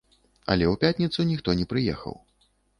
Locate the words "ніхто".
1.35-1.57